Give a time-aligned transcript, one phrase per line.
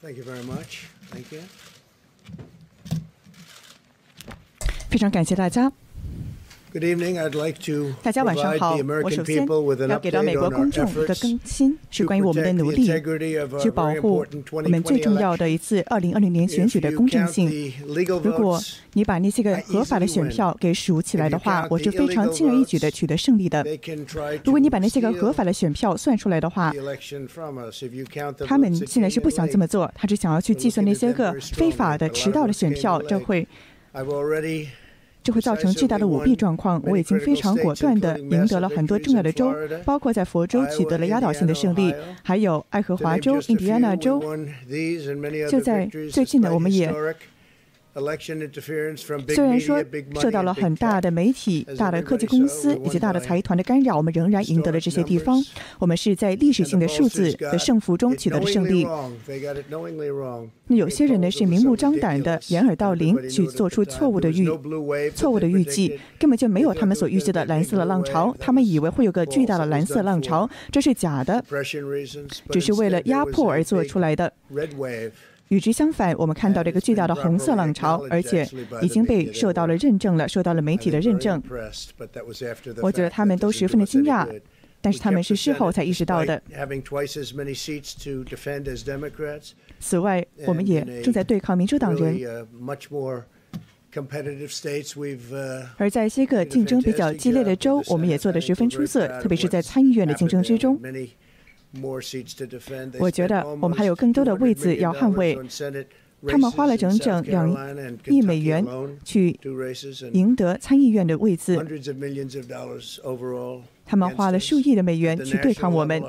[0.00, 0.88] Thank you very much.
[1.10, 1.40] Thank you.
[4.90, 5.72] 非常感谢大家。
[6.71, 7.17] Good evening.
[7.17, 10.49] I'd like to 大家晚上 provide 好 the，我 American 首先 people with an 要给到美 update 国
[10.49, 13.89] on 公 our 众一个 efforts 更新，是 to 关于我们的 protect 努 the 力，integrity of our 去保
[13.89, 17.71] very 护 important 我们最重要2020的一次2020年选举的公正 If 性 you。
[17.71, 23.65] count the legal 如果 votes, 你把那些个合法的选票给数起来的话，我是非常轻而易举的取得胜利的。
[24.45, 27.81] 如果你把那些个合法的选票算出来的话 the，election from us.
[27.81, 33.47] If you count the 他们现在是不想这么做，他只想要去计算那些个非法的迟到的选票，这会
[35.21, 36.81] 这会造成巨大的舞弊状况。
[36.85, 39.53] 我已经非常果断地赢得了很多重要的州，
[39.85, 44.21] 包括在佛州取得了压倒性的胜利，还有爱荷华州、印第安纳州
[45.49, 46.93] 就在最近呢，我们也
[49.27, 49.83] 虽然说
[50.21, 55.43] 受到了很大的媒体、大的科技公司以及大的财团的干扰，我们仍然赢得了这些地方。
[55.79, 58.87] 我们是在历史性的数字的胜负中取得了胜利。
[60.67, 64.45] 那有些人呢是明目张胆的掩耳盗铃，去做出错误的预
[65.13, 68.35] 错误的预计，根本就没有他们所预计的蓝色的浪潮。
[68.39, 71.43] 他们以为会有个巨大的蓝色浪潮，这是假的，
[72.51, 74.31] 只是为了压迫而做出来的。
[75.49, 78.47] 与之相反，我们看到了一个巨大的红色浪潮，而且
[78.81, 80.27] 已经被受到了认证了。
[80.27, 81.41] 受到了媒体的认证，
[82.81, 84.27] 我觉得他们都十分的惊讶。
[84.81, 86.41] 但是他们是事后才意识到的。
[89.81, 92.47] 此外，我们也正在对抗民主党人。
[95.77, 100.79] 而在一些个竞争比较激烈的州，我们也做得十分出色，特别是在参议院的竞争之中。
[102.99, 105.37] 我觉得我们还有更多的位置要捍卫
[106.27, 107.47] 他们花了整整两
[108.07, 108.65] 亿美元
[109.05, 109.39] 去
[110.11, 111.55] 赢得参议院的位置
[113.85, 116.01] 他们花了数亿的美元去对抗我们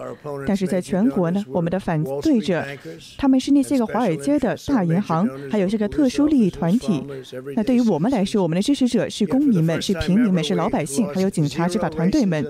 [0.47, 2.64] 但是在全国呢我们的反对者
[3.16, 7.03] 他们是那些个华尔街的大银行还有这个特殊利益团体。
[7.55, 12.44] 那对于我们来说我们的支持者是公民们是平民们是老百姓还有警察执法团队们。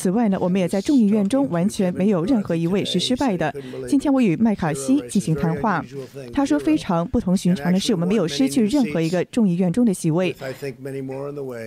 [0.00, 3.54] 此外呢，我们也在众议院中完全没有任何一位是失败的。
[3.86, 5.84] 今天我与麦卡锡进行谈话，
[6.32, 10.34] 他说非常不同寻常的是，我们没有失去任何一个众议院中的席位，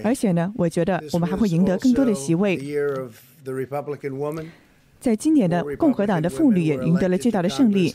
[0.04, 2.60] 而且呢，我觉得我们还会赢得更多的席位。
[5.00, 7.94] 在今年的共和党的妇女也赢得了巨大的胜利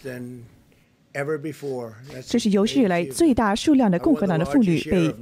[2.27, 5.15] 这是有史以来最大数量的共和党的妇女被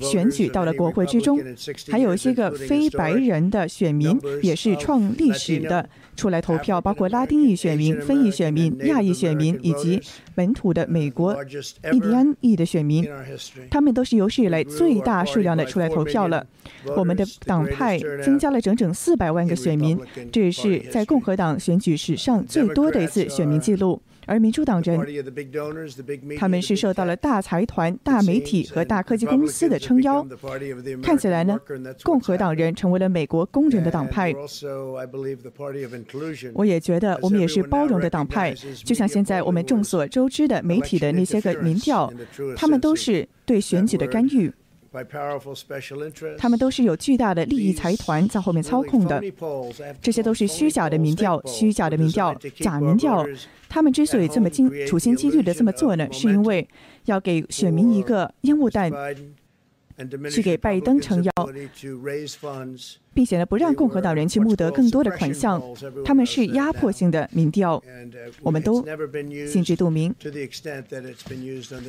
[0.00, 10.00] 选举到了国会之中 Republican in 60还有一些个非白人的选民也是创历史的出来投票，包括拉丁裔选民、非裔选民、亚裔选民以及
[10.34, 11.36] 本土的美国
[11.92, 13.06] 印第安裔的选民
[13.70, 16.46] 他们都是有史以来最大数量的出来投票了。
[16.96, 19.98] 我们的党派增加了整整四百万个选民，
[20.32, 24.00] 这也是在共和党选举史上最多的一次选民记录。
[24.26, 25.00] 而民主党人
[26.36, 30.26] 他们是受到了大财团、大媒体和大科技公司的撑腰。
[31.02, 31.58] 看起来呢，
[32.02, 34.34] 共和党人成为了美国工人的党派。
[36.52, 38.52] 我也觉得我们也是包容的党派，
[38.84, 42.12] 就像现在我们众所周知的媒体的那些个民调，
[42.56, 44.52] 他们都是对选举的干预，
[46.38, 49.22] 他们都是有巨大的利益财团在后面操控的。
[50.00, 53.26] 这些都是虚假的民调，虚假的民调，假民调。
[53.68, 56.66] 他们之所以这么精处心积虑的这么做呢，是因为
[57.06, 58.92] 要给选民一个烟雾弹，
[60.30, 61.32] 去给拜登撑腰，
[63.12, 65.60] 并且呢不让共和党人去募得更多的款项。
[66.04, 67.82] 他们是压迫性的民调，
[68.42, 68.84] 我们都
[69.46, 70.14] 心知肚明。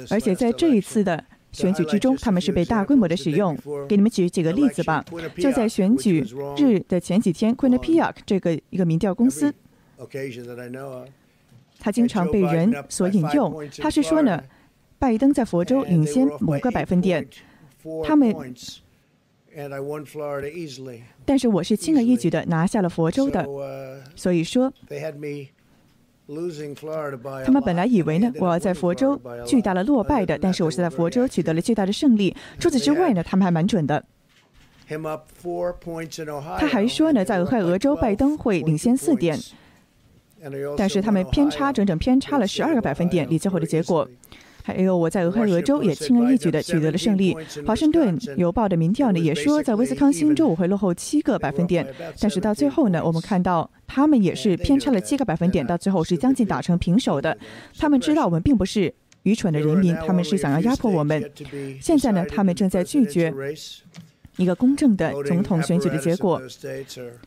[0.10, 3.58] 而且在这一次的选举之中，他们是被大规模的使用。
[3.88, 5.04] 给你们举几个例子吧。
[5.38, 6.26] 就在选举
[6.58, 9.54] 日的前几天，Quinnipiac 这个一个民调公司，
[11.80, 13.68] 他经常被人所引用。
[13.78, 14.44] 他是说呢，
[15.00, 17.28] 拜登在佛州领先某个百分点，
[18.04, 18.36] 他们，
[21.26, 23.48] 但是我是轻而易举的拿下了佛州的。
[24.16, 24.72] 所以说，
[27.46, 32.36] 他们本来以为呢，我要在佛州巨大的落败的，但是我是在佛州取得了巨大的胜利。
[32.60, 34.04] 除此之外呢，他们还蛮准的。
[36.60, 39.38] 他还说呢，在俄亥俄州拜登会领先四点。
[40.78, 44.08] 但是他们偏差整整偏差了十二个百分点，离最后的结果。
[44.68, 47.34] 还有我在俄亥俄州也轻而易举地取得了胜利。
[47.66, 51.88] 华盛顿邮报的民调呢也说，在威斯康星州我会落后七个百分点，
[52.20, 57.38] 但是到最后呢，我们看到他们也是偏差了七个百分点，到最后是将近打成平手的。
[57.78, 58.94] 他们知道我们并不是
[59.24, 61.32] 愚蠢的人民，他们是想要压迫我们。
[61.80, 63.34] 现在呢，他们正在拒绝。
[64.36, 66.40] 一个公正的总统选举的结果，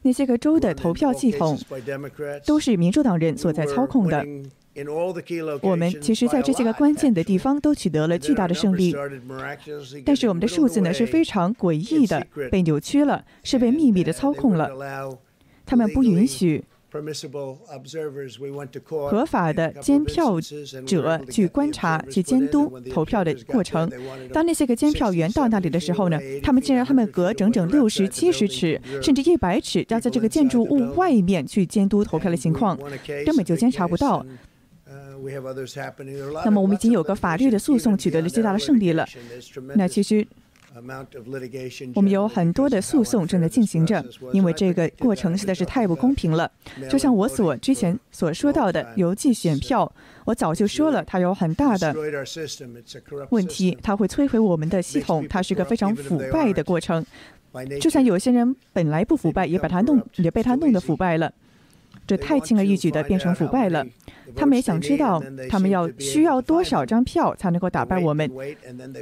[0.02, 1.58] 那些个州的投票系统
[2.46, 4.24] 都是民主党人所在操控的。
[5.62, 8.94] 我们其实在这些个关键的地方都取得了巨大的胜利，
[10.04, 14.70] 但是我们的数字呢是非常诡异的，被扭曲了，是被秘密的操控了。
[15.66, 16.64] 他们不允许
[19.08, 23.90] 合法的监票者去观察、去监督投票的过程。
[24.32, 32.76] 当那些个监票员到那里的时候呢，他们竟然他们隔整整六十七十尺，甚至一百尺，要在这个建筑物外面去监督投票的情况，
[33.24, 34.24] 根本就监察不到。
[36.44, 39.06] 那么我们已经有个法律的诉讼取得了巨大的胜利了。
[39.74, 40.26] 那其实
[41.94, 46.50] 我们有很多的诉讼正在进行着，因为这个过程实在是太不公平了。
[46.88, 49.92] 就像我所之前所说到的邮寄选票，
[50.24, 51.92] 我早就说了，它有很大的
[53.30, 57.04] 问题，它会摧毁我们的系统，它是一个非常腐败的过程。
[57.80, 61.32] 就算有些人本来不腐败，也把它弄也被它弄得腐败了。
[62.06, 63.84] 这太轻而易举的变成腐败了。
[64.36, 68.30] 他们也想知道，他们要需要多少张票才能够打败我们。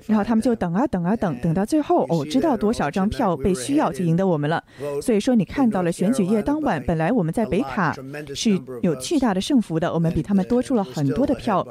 [0.06, 4.62] 然后他们就等啊等啊等，等到最后哦，知道多少张票被需要就赢得我们了。
[5.02, 7.94] 所以说，你看到了选举夜当晚，本来我们在北卡
[8.34, 11.66] 是有巨大的胜负的，我们比他们多出了很多的票。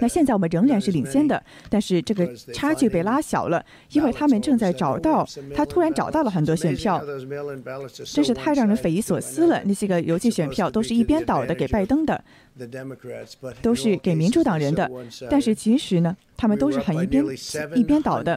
[0.00, 7.02] 那现在我们仍然是领先的，但是这个差距被拉小了，因为他们正在找到，他突然找到了很多选票，
[8.04, 9.62] 真是太让人匪夷所思了。
[9.64, 12.22] 那些个邮寄选票都是一边倒的给拜登的。
[13.60, 14.90] 都是给民主党人的，
[15.30, 16.16] 但是其实呢。
[16.34, 17.24] 他们都是很一边
[17.76, 18.36] 一边倒的。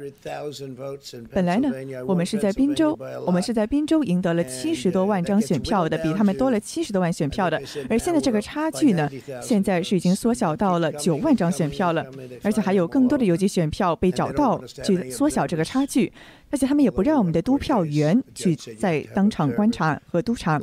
[1.32, 1.72] 本来呢，
[2.06, 2.96] 我们是在宾州，
[3.26, 7.60] 我们是在宾州赢得了七十多万张选票的，比他们多了七十多万选票的。
[7.90, 9.10] 而现在这个差距呢，
[9.42, 12.06] 现在是已经缩小到了九万张选票了，
[12.44, 16.14] 而且还有更多的邮寄选票被找到，去缩小这个差距。
[16.52, 20.62] 而且他们也不让我们的督票员去在当场观察和督查。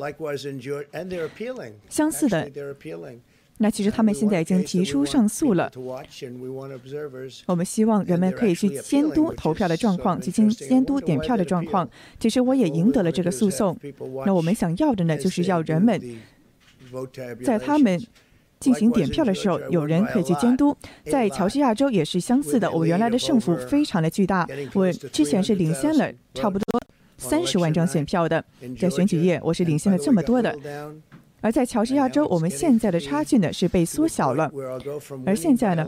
[1.89, 2.49] 相似的。
[3.63, 5.71] 那其实他们现在已经提出上诉了。
[7.47, 11.89] 我们希望人们可以去监督投票的状况，去监监督点票的状况。
[12.19, 13.79] 其实我也赢得了这个诉讼。
[14.27, 15.99] 那我们想要的呢，就是要人们
[17.45, 18.05] 在他们
[18.59, 20.77] 进行点票的时候，有人可以去监督。
[21.05, 22.71] 在乔治亚州也是相似的。
[22.71, 26.81] 我原来的胜负非常的巨大，我之前是领先了差不多
[27.17, 28.45] 三十万张选票的，
[28.79, 30.53] 在选举夜我是领先了这么多的。
[31.43, 34.51] 而在乔治亚州，我们现在的差距呢是被缩小了。
[35.27, 35.85] 而现在呢，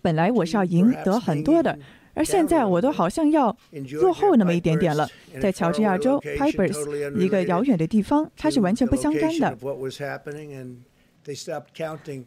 [0.00, 1.76] 本来我是要赢得很多的，
[2.14, 3.54] 而现在我都好像要
[4.00, 5.08] 落后那么一点点了。
[5.40, 9.58] 在乔治亚州，Pipers 一个遥远的地方，它是完全不相干的。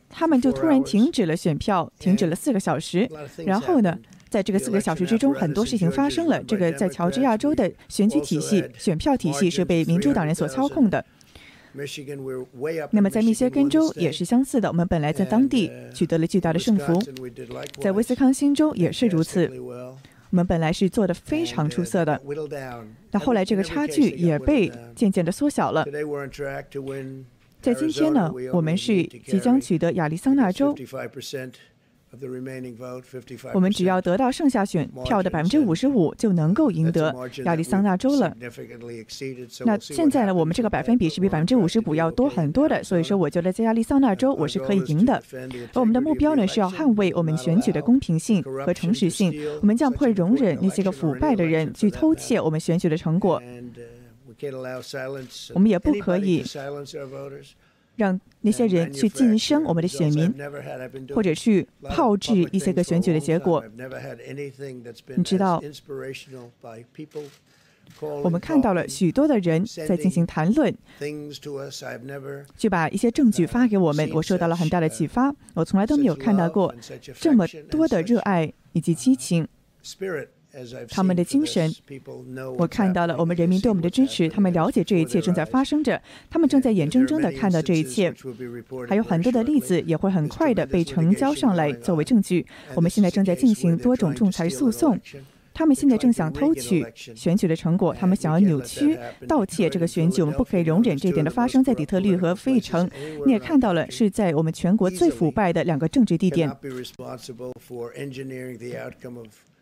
[0.09, 3.09] 他们就突然停止了选票，停止了四个小时。
[3.45, 3.97] 然后呢，
[4.29, 6.43] 在这个四个小时之中，很多事情发生了。
[6.43, 11.05] 这个在乔治亚州的选举体系、选票体系是被民主党人所操控的。
[12.91, 17.01] 那么在密歇根州也是相似的，我们本来在当地取得了巨大的胜服，
[17.81, 19.97] 在威斯康星州也是如此，我
[20.31, 22.21] 们本来是做的非常出色的，
[23.11, 25.85] 那后来这个差距也被渐渐的缩小了。
[27.61, 30.75] 在今天呢，我们是即将取得亚利桑那州。
[33.53, 37.13] 我们只要得到剩下选票的百分之五十五，就能够赢得
[37.45, 38.35] 亚利桑那州了。
[39.65, 45.21] 那现在呢，我们这个百分比是比百分之五十五要多很多的，所以说我觉得在亚利桑那州我是可以赢的。
[45.73, 53.41] 而我们的目标呢是要捍卫我们选举的公平性和诚实性，我们将不会容忍那些个腐败的人去偷窃我们选举的成果。
[55.53, 56.43] 我们也不可以。
[57.95, 60.33] 让那些人去晋升我们的选民，
[61.13, 63.63] 或者去炮制一些个选举的结果。
[65.15, 65.61] 你知道，
[67.99, 70.75] 我们看到了许多的人在进行谈论，
[72.57, 75.33] 去把一些证据发给我们，我受到了很大的启发。
[75.53, 76.73] 我从来都没有看到过
[77.13, 79.47] 这么多的热爱以及激情。
[80.89, 81.73] 他们的精神，
[82.57, 84.29] 我看到了我们人民对我们的支持。
[84.29, 88.13] 他们了解这一切正在发生着，他们正在眼睁睁地看到这一切。
[88.87, 92.45] 还有很多的例子也会很快的被呈交上来作为证据。
[92.73, 94.99] 我们现在正在进行多种仲裁诉讼。
[95.57, 96.85] 他们现在正想偷取
[97.15, 101.63] 选举的成果，他们想要扭曲、盗窃这个选举，我们不可以容忍这一点的发生。
[101.63, 102.89] 在底特律和费城，
[103.25, 106.51] 你也看到了，是在我们全国最腐败的两个政治地点。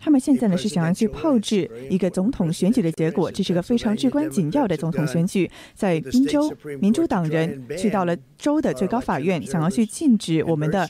[0.03, 5.49] 他们现在呢是想要去炮制一个总统选举的结果，这是个非常至关紧要的总统选举。
[5.73, 10.89] 在宾州，民主党人去到了州的最高法院，想要去禁止我们的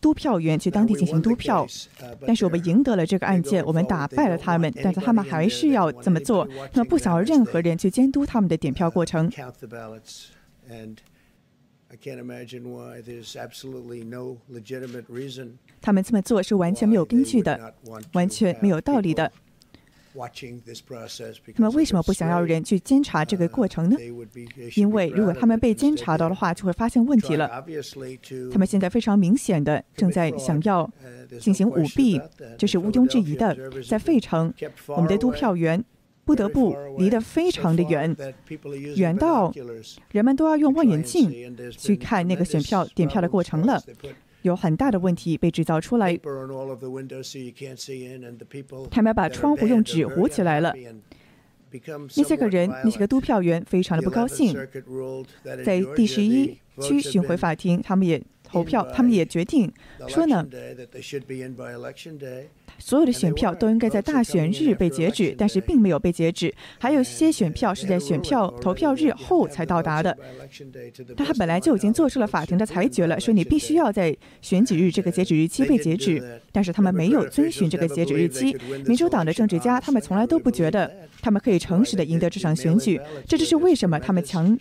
[0.00, 1.66] 督票员去当地进行督票，
[2.26, 9.30] 但是我们赢得了这个案件，我们打败了他们，但是他们还是要这么做，他们不想要任何人去监督他们的点票过程。
[15.80, 17.74] 他们这么做是完全没有根据的，
[18.12, 19.30] 完全没有道理的。
[21.54, 23.96] 那么为什么不想要人去监察这个过程呢？
[24.74, 27.48] 因为如果他们被监察到的话，就会发现问题了。
[28.50, 30.90] 他们现在非常明显的正在想要
[31.38, 32.20] 进行舞弊，
[32.56, 33.56] 这是毋庸置疑的。
[33.82, 34.52] 在费城，
[34.88, 35.84] 我们的督票员
[36.28, 38.14] 不得不离得非常的远，
[38.96, 39.50] 远到
[40.10, 43.82] 人们都要用望远镜去看那个选票点票的过程了。
[44.42, 46.14] 有很大的问题被制造出来，
[48.90, 50.74] 他们把窗户用纸糊起来了。
[52.14, 54.54] 那些个人，那些个督票员非常的不高兴。
[55.64, 59.72] 在第十一区巡回法庭，他们也投票，他们也决定
[60.06, 60.46] 说呢。
[62.78, 66.54] 所有的选票都应该在大选日被截止，但是并没有被截止。
[66.78, 70.16] 还有一些选票是在选票投票日后才到达的。
[71.16, 78.56] 他本来就已经做出了法庭的裁决了，说你必须要在选举日这个截止日期被截止，但是他们没有遵循这个截止日期。
[78.86, 84.58] 民主党的政治家他们从来都不觉得他们可以诚实的赢得这场选举，这就是为什么他们强。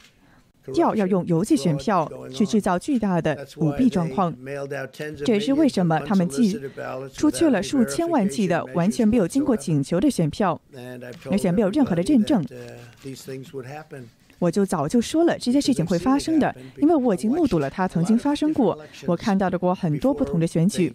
[0.76, 4.36] 要要用邮寄选票去制造巨大的舞弊状况，
[5.26, 6.60] 这也是为什么他们寄
[7.14, 10.60] 出去了数千万计的完全没有经过请求的选票，
[11.32, 12.46] 而且没有任何的认证。
[14.40, 20.94] 我就早就说了这些事情会发生的，因为我已经目睹了它曾经发生过，我看到的过很多不同的选举。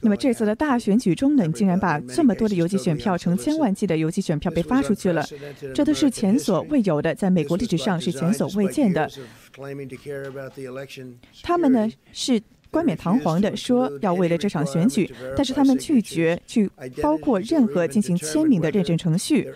[0.00, 5.24] 那么这次的大选举中呢，竟然把这么多的邮寄选票，成千万计的邮寄选票被发出去了，
[5.74, 9.10] 这都是前所未有的，在美国历史上是前所未见的。
[11.42, 12.40] 他们呢是。
[12.72, 16.66] 冠冕堂皇地说要为了这场选举，但是他们拒绝去
[17.02, 19.46] 包括任何进行签名的认证程序，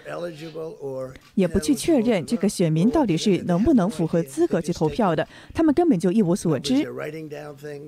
[1.34, 5.26] 也不去确认这个选民到底是能不能符合资格去投票的。
[5.54, 6.86] 他们根本就一无所知，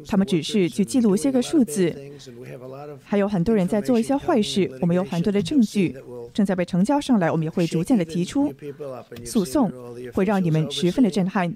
[0.06, 1.94] 他们只是去记录一些个数字。
[3.04, 5.94] 还有很多人在做一些坏事，我们有很多的证据
[6.32, 8.52] 正在被成交上来，我们也会逐渐的提出
[9.24, 9.70] 诉讼，
[10.12, 11.54] 会让你们十分的震撼。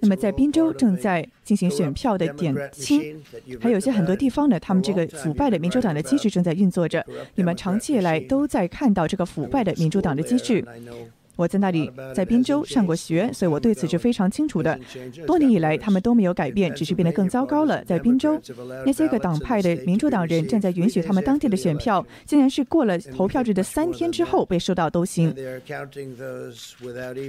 [0.00, 1.26] 那么在宾州正在。
[1.44, 3.22] 进行选票的点清，
[3.60, 7.04] 还有些很多地方呢，他们这个腐败的民主党的机制正在运作着。
[7.34, 10.64] 你们长期以来都在看到这个腐败的民主党的机制。
[11.36, 14.78] 我在那里，在宾州上过学，所以我对此是非常清楚的。
[15.26, 17.84] 多年以来，他们都没有改变，只是变得更糟糕了。
[17.84, 18.40] 在宾州，
[18.86, 25.34] 那些个党派的民主党人正在允许他们当地的选票，竟然是过了投票日的三天之后被收到都行。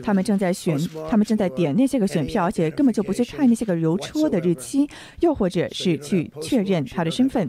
[0.03, 0.77] 他们正在选，
[1.09, 4.87] 他们正在点那些个选票，而且根本就不去看那些个邮戳的日期，
[5.21, 7.47] 又或者是去确认他的身份。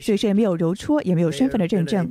[0.00, 2.10] 所以，也没有邮戳，也没有身份的认证。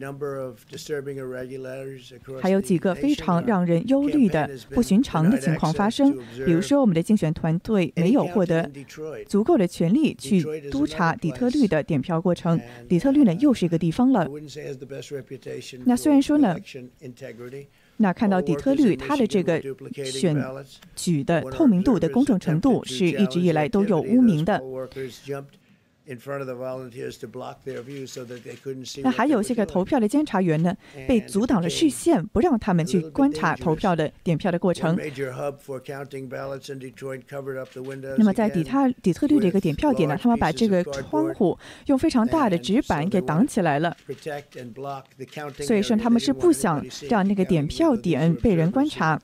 [2.42, 3.73] 还有几个非常让人。
[3.82, 6.16] 忧虑的不寻常的情况发生，
[6.46, 8.70] 比如说，我们的竞选团队没有获得
[9.28, 12.60] 足够的权利去督查底特律的点票过程。
[12.88, 14.28] 底特律呢，又是一个地方了。
[15.86, 16.56] 那虽然说呢，
[17.98, 19.62] 那看到底特律它的这个
[20.04, 20.36] 选
[20.96, 24.62] 举的透明度的公正程度，是一直以来都有污名的。
[29.02, 30.76] 那还有些个投票的监察员呢，
[31.08, 34.98] 被阻挡了视线，不让他们去观察投票的点票的过程。
[38.18, 43.96] 那么在底特底特律的一个点票点呢，他们把这个窗户用非常大的纸板给挡起来了。
[45.62, 49.18] 所以说他们是不想让那个点票点被人观察。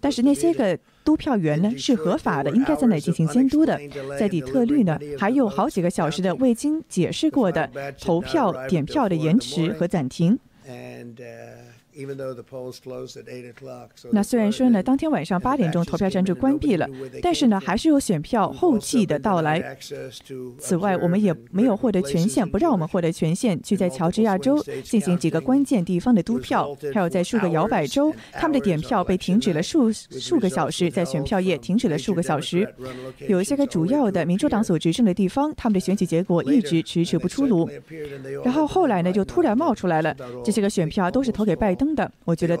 [0.00, 3.80] 但是那些个督票员呢是合法的，应该在那进行监督的。
[4.18, 7.70] 在底特律呢，还有好几个小时的未经解释过的
[8.00, 10.38] 投票点票的延迟和暂停。
[14.12, 16.88] 那虽然说呢，当天晚上八点钟投票站就关闭了，
[17.20, 19.76] 但是呢，还是有选票后继的到来。
[20.58, 32.66] 此外，我们也没有获得权限，不让我们获得权限去在乔治亚州进行几个关键地方的督票，还有在数个摇摆州，他们的点票被停止了数数个小时，在选票页停止了数个小时。
[33.28, 37.68] 有一些个主要的民主党所执政的地方，他们的选举结果一直迟迟不出炉。
[38.44, 41.81] 然后后来呢，就突然冒出来了，这些个选票都是投给拜登。
[41.82, 42.56] 登的，我觉得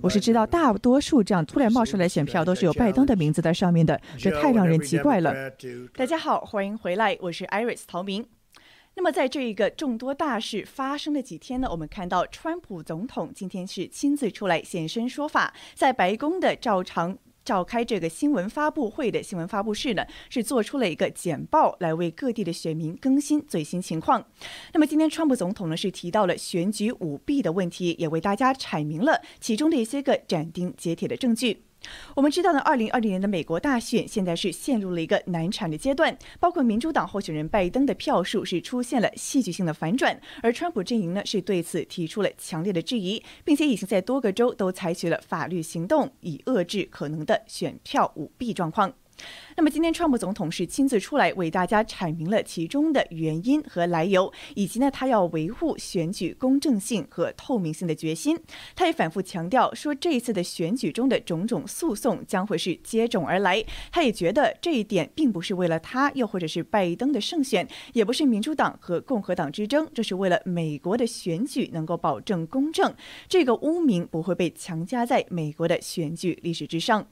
[0.00, 5.50] 我是知道，大多数这样突然冒出来的选票都是有拜登的名字在上面的，这太让人奇怪了。
[5.96, 8.24] 大家好，欢迎回来，我是 Iris 陶明。
[8.94, 17.18] 那么在这一个众多大事发生的几天呢，我们看到川普总统今天是亲自出来现身说法，在白宫的照常。
[17.50, 24.24] 召开这个新闻发布会的新闻发布室呢，是做出了一个简报，来为各地的选民更新最新情况。
[24.72, 31.64] 那么今天，川普总统呢是提到了选举舞弊的问题，也为大家阐明了其中的一些个斩钉截铁的证据。
[32.14, 48.92] 我们知道呢，二零二零年的美国大选现在是陷入了一个难产的阶段，包括民主党候选人拜登的票数是出现了戏剧性的反转，而川普阵营呢是对此提出了强烈的质疑，并且已经在多个州都采取了法律行动，以遏制可能的选票舞弊状况。
[49.56, 58.38] 那么今天，川普总统是亲自出来为大家阐明了其中的原因和来由，以及呢他要维护选举公正性和透明性的决心。
[58.74, 63.62] 他也反复强调说，这一次的选举中的种种诉讼将会是接踵而来。
[63.92, 72.94] 他也觉得这一点并不是为了他，又或者是拜登的胜选，也不是民主党和共和党之争，这是为了美国的选举能够保证公正，
[73.28, 77.06] 这个污名不会被强加在美国的选举历史之上。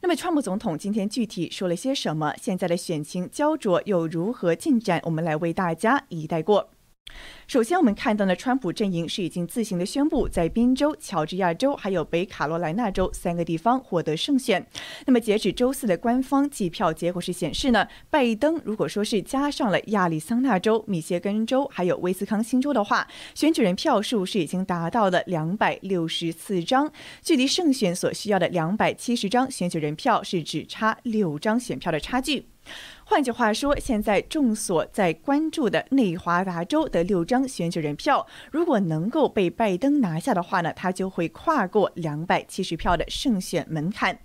[0.00, 2.34] 那么，川普总统今天具体说了些什么？
[2.40, 5.00] 现在的选情焦灼又如何进展？
[5.04, 6.70] 我们来为大家一一带过。
[7.46, 14.66] 首先，我们看到呢，川普阵营是已经自行的宣布，在宾州、乔治亚州还有北卡罗来纳州三个地方获得胜选。
[15.06, 32.46] 那么，截止周四的官方计票结果是显示呢，拜登如果说是加上了亚利桑那州、密歇根州还有威斯康星州的话，选举人票数是已经达到了两百六十四张，距离胜选所需要的两百七十张选举人票是只差六张选票的差距。
[33.08, 44.18] 换句话说，现在众所在关注的内华达州的六张选举人票，如果能够被拜登拿下的话呢，他就会跨过两百七十票的胜选门槛。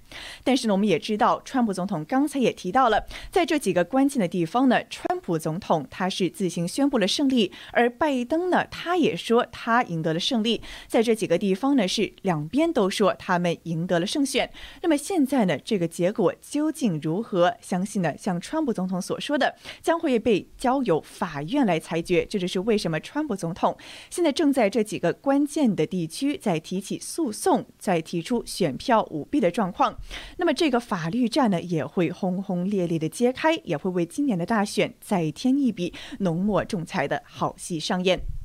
[0.43, 10.59] 但是呢，我们也知道，川普总统刚才也提到了，在这几个关键的地方呢，川普总统他是自行宣布了胜利，而拜登呢，他也说他赢得了胜利。
[10.87, 14.51] 在这几个地方呢，是两边都说他们赢得了胜选。
[14.81, 17.55] 那么现在呢，这个结果究竟如何？
[17.61, 18.70] 相信呢，像川普。
[18.71, 23.77] 总统所说的将会被交由法院来裁决，这就是为什么川普总统
[24.09, 29.97] 现在正在这几个关键的地区在提起诉讼，在提出选票舞弊的状况。
[30.37, 38.40] 那么这个法律战呢，也会轰轰烈烈的揭开，也会为今年的大选再添一笔浓墨重彩的好戏上演。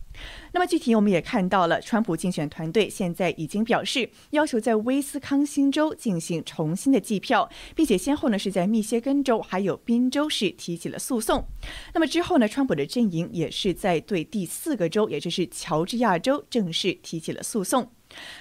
[0.52, 11.46] 那么具体我们也看到了，川普竞选团队现在已经表示，要求在威斯康星州进行重新的计票，并且先后呢是在密歇根州还有宾州市提起了诉讼。
[11.94, 17.90] 那么之后呢，川普的阵营也是在对第四个州，也就是乔治亚州正式提起了诉讼。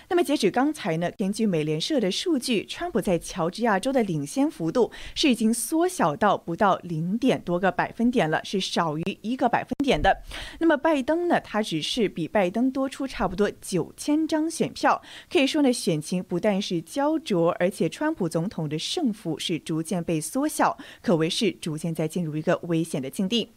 [0.10, 10.22] 那么截止刚才呢，根据美联社的数据，川普在乔治亚州的领先幅度是已经缩小到不到零点多个百分点了，是少于一个百分点的。
[10.60, 23.50] 那么拜登呢，他只是比拜登多出差不多九千张选票，可以说呢，选情不但是焦灼，而且川普总统的胜负是逐渐被缩小，可谓是逐渐在进入一个危险的境地。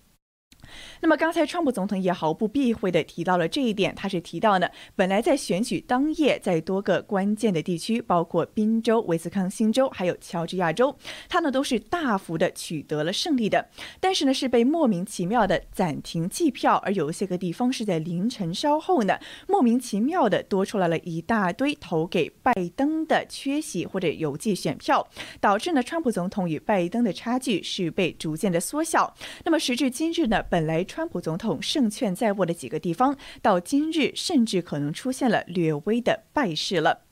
[1.00, 10.96] 那么刚才川普总统也毫不避讳地提到了这一点，他是提到呢，本来在选举当夜，在多个关键的地区，包括宾州、威斯康星州还有乔治亚州，
[11.28, 13.68] 他呢都是大幅的取得了胜利的，
[14.00, 25.06] 但是呢是被莫名其妙的暂停计票，而有些个地方是在凌晨稍后呢，莫名其妙的多出来了一大堆投给拜登的缺席或者邮寄选票，
[25.40, 29.14] 导致呢川普总统与拜登的差距是被逐渐的缩小。
[29.44, 37.07] 那么时至今日呢，本本来川普总统胜券在握的几个地方，到今日甚至可能出现了略微的败势了。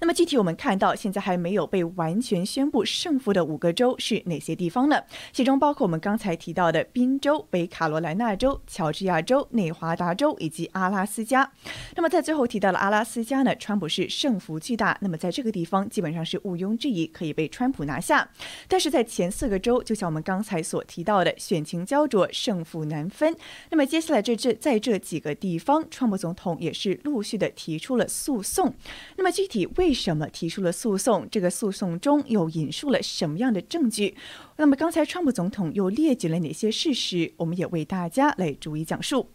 [0.00, 5.02] 那么具体我们看到，现在还没有被完全宣布胜负的五个州是哪些地方呢？
[5.32, 11.50] 其中包括我们刚才提到的宾州、北卡罗来纳州、乔治亚州、内华达州以及阿拉斯加。
[11.96, 14.96] 那么在最后提到了阿拉斯加呢，川普是胜负巨大。
[15.00, 18.28] 那么在这个地方基本上是毋庸置疑可以被川普拿下。
[18.68, 23.34] 但是在前四个州，就像我们刚才所提到的，选情焦灼，胜负难分。
[23.70, 28.72] 那么接下来这这在这几个地方，川普总统也是陆续的提出了诉讼。
[29.16, 29.55] 那么具体。
[29.76, 31.26] 为什么提出了诉讼？
[31.30, 34.16] 这个诉讼中又引述了什么样的证据？
[34.56, 37.32] 那么刚才川普总统又列举了哪些事实？
[37.36, 39.30] 我们也为大家来逐一讲述。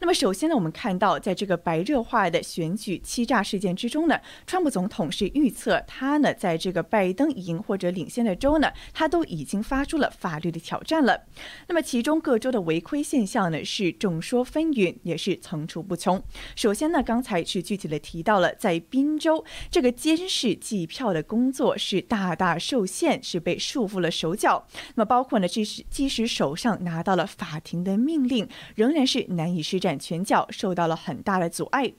[0.00, 11.24] 那么首先呢，我们看到，在这个白热化的选举欺诈事件之中呢，川普总统是预测他呢，在这个拜登赢或者领先的州呢，他都已经发出了法律的挑战了。
[11.68, 16.22] 那么其中各州的违规现象呢，是众说纷纭，也是层出不穷。
[16.54, 24.66] 首先呢，刚才是具体的提到了，在宾州这个监视计票的工作是大大受限，是被束缚了手脚。
[24.94, 31.92] 那么包括呢，即使即使手上拿到了法庭的命令，仍然是难以施展拳脚，受到了很大的阻碍。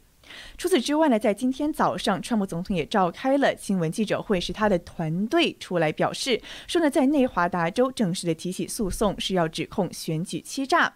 [0.57, 10.93] 除此之外呢，在今天早上，川普总统也召开了新闻记者会，是他的团队出来表示说呢，在内华达州正式的提起诉讼，是要指控选举欺诈。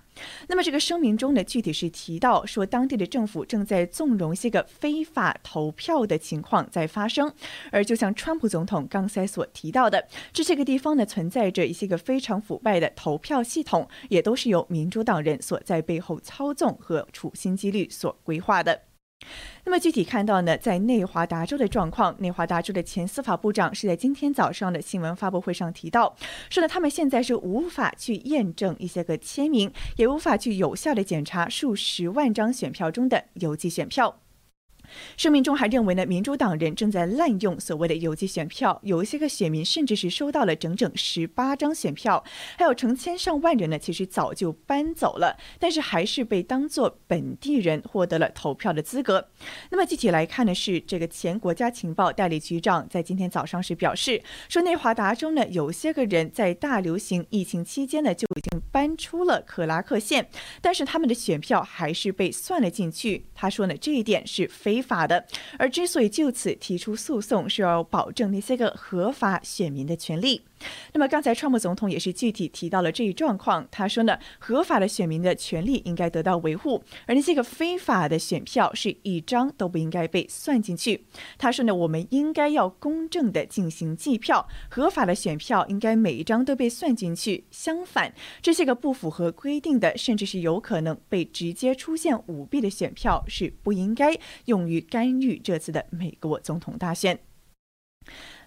[0.47, 7.34] 那么这个声明中呢，具体是提到说，当地的政府正在纵容一些个非法投票的情况在发生，
[7.71, 18.90] 而就像川普总统刚才所提到的，这些个地方呢存在着一些个非常腐败的投票系统，也都是由民主党人所在背后操纵和处心积虑所规划的。
[19.63, 26.15] 那么具体看到呢，在内华达州的状况，内华达州的前司法部长是在今天早上的新闻发布会上提到，
[26.49, 34.19] 说呢，他们现在是无法去验证一些个签名，也无法去有效的检查数十万张选票中的邮寄选票。
[35.17, 42.23] 声明中还认为呢，民主党人正在滥用所谓的邮寄选票，有一些个选民甚至是收到了整整十八张选票，
[42.58, 49.30] 还有成千上万人呢，其实早就搬走了，但是还是被当作本地人获得了投票的资格。
[49.69, 60.27] 那么具体来看呢，是这个前国家情报代理局长在今天早上时表示，说内华达州呢，有些个人在大流行疫情期间呢就已经搬出了克拉克县，
[60.62, 63.25] 但是他们的选票还是被算了进去。
[63.34, 64.80] 他说呢，这一点是非。
[64.81, 65.25] 法的，
[65.57, 70.41] 而之所以就此提出诉讼，是要保证那些个合法选民的权利。
[70.93, 81.06] 那么刚才川普总统也是具体提到了这一状况，他说呢，合法的选民的权利应该得到维护，而那些个非法的选票是一张都不应该被算进去。
[81.38, 87.45] 他说呢，我们应该要公正的进行计票，合法的选票应该每一张都被算进去。
[87.52, 97.19] 相反，这些个不符合规定的，甚至是有可能被直接出现舞弊的选票是不应该用于干预这次的美国总统大选。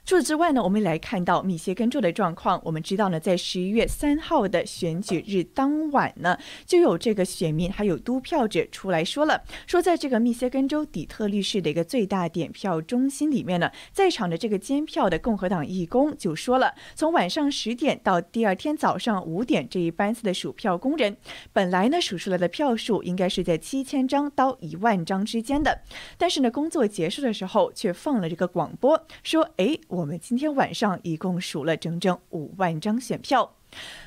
[0.06, 2.60] 除此之外呢，我们来看到密歇根州的状况。
[2.62, 6.36] 我们知道呢，在十一月三号的选举日当晚呢，
[6.66, 21.16] 就有这个选民还有督票者出来说了，说在这个密歇根州底特律市的一个最大点票中心里面呢，在场的这个监票的共和党义工就说了，从晚上十点到第二天早上五点这一班次的数票工人，
[21.54, 25.80] 本来呢数出来的票数应该是在七千张到一万张之间的，
[26.18, 29.78] 但是呢工作结束的时候却放了这个广播，说哎。
[29.94, 33.57] 我们今天晚上一共数了整整五万张选票。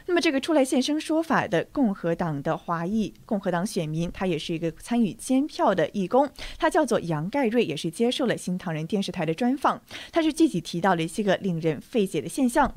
[0.05, 9.81] 那么，这个出来现身说法的共和党的华裔共和党选民，他也是一个参与监票的义工，他叫做杨盖瑞，也是接受了新唐人电视台的专访。
[10.11, 12.73] 他是具体提到了一些个令人费解的现象。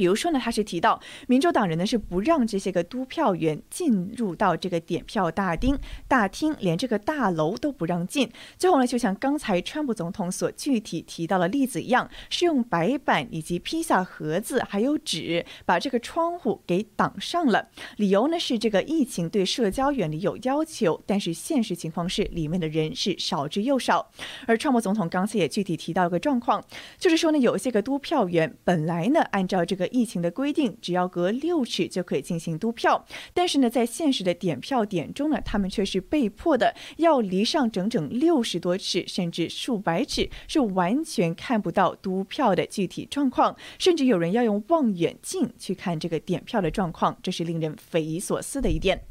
[0.00, 8.26] 比如说呢，他是提到民主党人呢是不让这些个督票员进入到这个点票大厅，大厅连这个大楼都不让进。
[8.56, 17.68] 最后呢，就像刚才川普总统所具体提到的例子一样，是用白板以及披萨盒子还有纸把这个窗户给挡上了。
[17.98, 24.10] 理由呢是这个疫情对社交远离有要求，但是现实情况是里面的人是少之又少。
[24.46, 26.64] 而川普总统刚才也具体提到一个状况，
[26.98, 29.89] 就是说呢，有一些个督票员本来呢按照这个。
[29.90, 49.09] 疫情的规定，只要隔六尺就可以进行督票，但是呢，在现实的点票点中呢，他们却是被迫的要离上整整六十多尺，甚至数百尺，是完全看不到督票的具体状况，甚至有人要用望远镜去看这个点票的状况，这是令人匪夷所思的一点。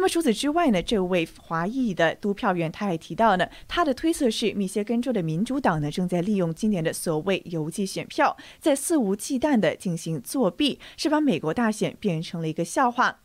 [0.00, 13.18] 那么除此之外呢，这位华裔的督票员他还提到呢，他的推测是密歇根州的民主党呢正在利用今年的所谓邮寄选票，在肆无忌惮的进行作弊，是把美国大选变成了一个笑话。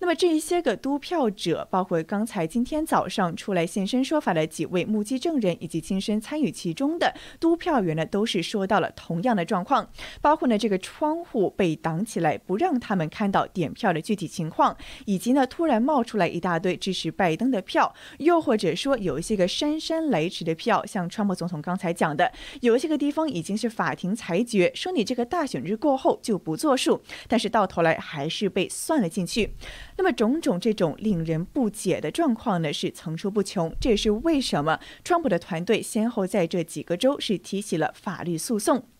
[0.00, 9.86] 那么这一些个督票者，包括刚才今天早上出来现身说法的几位目击证人，以及亲身参与其中的督票员呢，都是说到了同样的状况，
[10.22, 29.54] 包括呢这个窗户被挡起来，不让他们看到点票的具体情况，以及呢突然冒出来一大堆支持拜登的票，又或者说有一些个姗姗来迟的票，像川普总统刚才讲的，有一些个地方已经是法庭裁决说你这个大选日过后就不作数，但是到头来还是被算了进去。
[29.96, 33.74] 那么种种这种令人不解的状况呢，是层出不穷。
[33.80, 38.91] 这也是为什么川普的团队先后在这几个州是提起了法律诉讼。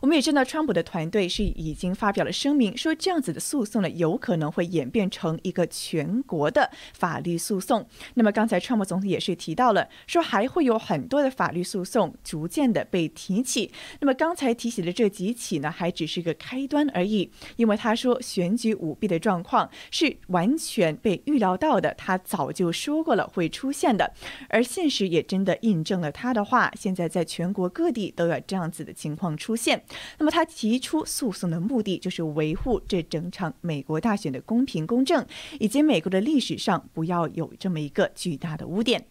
[0.00, 7.86] 我们也知道，川普的团队是已经发表了声明，说这样子的诉讼呢，有可能会演变成一个全国的法律诉讼。
[8.14, 13.70] 那么刚才川普总统也是提到了，说还会有很多的法律诉讼逐渐的被提起。
[14.00, 24.12] 那么刚才提起的这几起呢，还只是个开端而已，因为他说选举舞弊的状况是完全被预料到的，他早就说过了会出现的，
[24.48, 26.70] 而现实也真的印证了他的话。
[26.78, 29.61] 现在在全国各地都有这样子的情况出现。
[29.62, 29.84] 现，
[30.18, 35.24] 那么他提出诉讼的目的就是维护这整场美国大选的公平公正，
[35.60, 39.06] 以及美国的历史上不要有这么一个巨大的污点。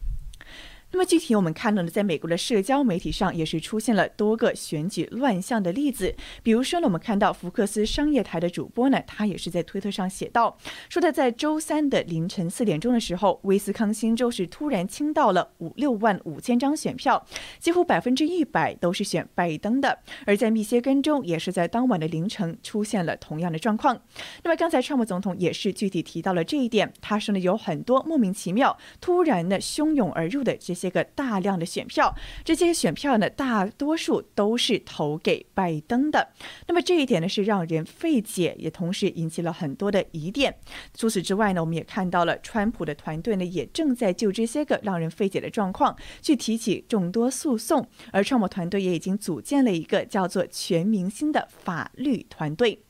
[0.93, 6.13] 那么具体我们看到呢，在美国的社交媒体上也是出现了多个选举乱象的例子。
[6.43, 10.57] 比如说呢，我们看到福克斯商业台的主播呢，他也是在推特上写道，
[10.89, 17.25] 说的在周三的凌晨四点钟的时候，威斯康星州是突然倾倒了五六万五千张选票，
[17.57, 19.99] 几乎百分之一百都是选拜登的。
[20.25, 23.97] 而在密歇根州，也是在当晚的凌晨出现了同样的状况。
[24.43, 30.80] 那么刚才川普总统也是具体提到了这一点，他说呢，有很多莫名其妙、突然的汹涌而入的这些。
[30.81, 36.29] 这个大量的选票，这些选票呢，大多数都是投给拜登的。
[36.67, 40.57] 那么这一点呢，是让人费解，也同时引起了很多的疑点。
[40.95, 47.87] 除此之外呢，我们也看到了川普的团队呢，也正在就这些个让人费解的状况去提起众多诉讼。
[48.11, 52.81] 而川普团队也已经组建了一个叫做“全明星”的法律团队。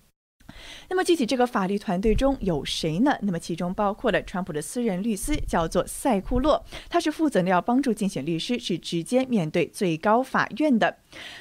[0.90, 3.18] 那么具体这个法律团队中有谁呢？
[3.22, 10.98] 那么其中包括了川普的私人律师，叫做塞库洛，他是负责呢要帮助竞选律师是直接面对最高法院的。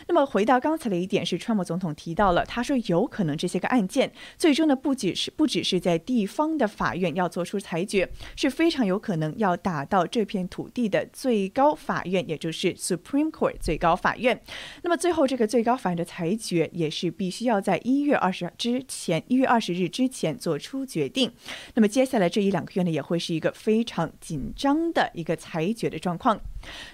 [0.08, 14.40] 那么回到刚才的一点，是川普总统提到了，他说有可能这些个案件最终呢不只是不只是在地方的法院要做出裁决，是非常有可能要打到这片土地的最高法院，也就是 Supreme Court 最高法院。
[14.82, 21.32] 那么最后这个最高法院的裁决也是必须要在一月二十之前，一月二十日之前做出决定。
[21.74, 26.38] 那么接下来这一两个月呢，也会是一个非常紧张的一个裁决的状况。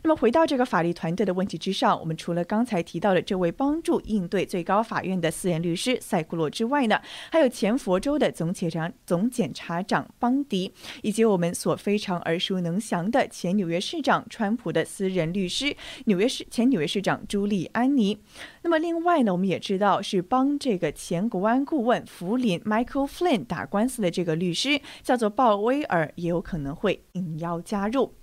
[0.05, 7.01] 那么回到这个法律团队的问题之上，我们除了刚才提到的这位帮助应对最高法院的私人律师塞库洛之外呢，
[7.33, 15.75] 还有前佛州的总检察总检察长邦迪，以及我们所非常耳熟能详的前纽约市长川普的私人律师
[16.05, 18.17] 纽约市前纽约市长朱利安尼。
[18.63, 28.15] 那么另外呢，我们也知道是帮这个前国安顾问福林 Michael Flynn 打官司的这个律师叫做鲍威尔，也有可能会应邀加入。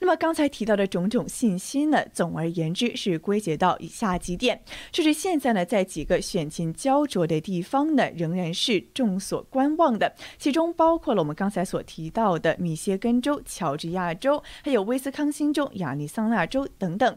[0.00, 17.16] 那么刚才提到的种种信息呢，总而言之是归结到以下几点：就是现在呢，在几个选情焦灼的地方呢，仍然是众所观望的，其中包括了我们刚才所提到的密歇根州、乔治亚州，还有威斯康星州、亚利桑那州等等。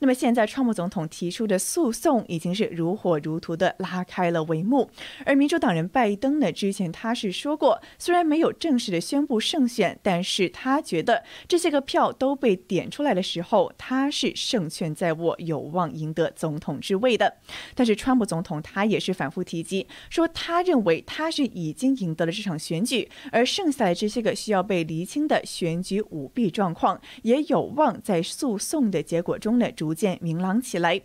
[0.00, 4.90] 那么现在，川普总统提出的诉讼已经是如火如荼的拉开了帷幕。
[5.24, 17.36] 而民主党人拜登呢，之前他是说过，虽然没有正式的宣布胜选，但是他觉得这些个票都被点出来的时候，他是胜券在握，有望赢得总统之位的。
[17.74, 31.00] 但是川普总统他也是反复提及，说他认为他是已经赢得了这场选举，而剩下的这些个需要被厘清的选举舞弊状况，也有望在诉讼的结果中逐渐明朗起来。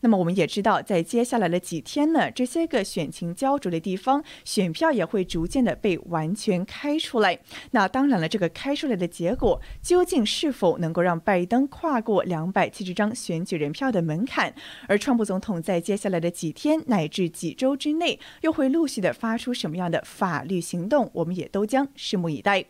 [0.00, 7.38] 那么我们也知道，在接下来的几天呢，这些个选情焦灼的地方，选票也会逐渐的被完全开出来。
[7.72, 14.54] 那当然了，这个开出来的结果，究竟是否能够让拜登跨过两百七十张选举人票的门槛？
[14.86, 21.10] 而川普总统在接下来的几天乃至几周之内，又会陆续的发出什么样的法律行动？
[21.14, 22.64] 我们也都将拭目以待。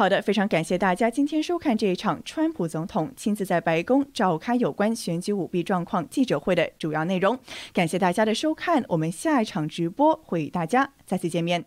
[0.00, 7.38] 好的，非常感谢大家今天收看这一场川普总统亲自在白宫召开有关选举舞弊状况记者会的主要内容。
[7.74, 11.66] 感谢大家的收看，我们下一场直播会与大家再次见面。